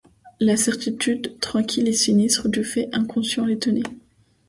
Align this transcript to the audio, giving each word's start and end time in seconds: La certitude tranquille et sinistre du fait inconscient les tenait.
La 0.39 0.57
certitude 0.57 1.37
tranquille 1.41 1.87
et 1.87 1.93
sinistre 1.93 2.49
du 2.49 2.63
fait 2.63 2.89
inconscient 2.91 3.45
les 3.45 3.59
tenait. 3.59 3.83